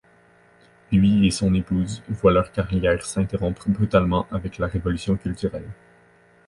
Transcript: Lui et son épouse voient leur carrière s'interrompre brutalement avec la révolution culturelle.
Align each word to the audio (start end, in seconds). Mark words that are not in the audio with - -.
Lui 0.91 1.27
et 1.27 1.29
son 1.29 1.53
épouse 1.53 2.01
voient 2.09 2.31
leur 2.31 2.51
carrière 2.51 3.05
s'interrompre 3.05 3.69
brutalement 3.69 4.25
avec 4.31 4.57
la 4.57 4.65
révolution 4.65 5.15
culturelle. 5.15 5.69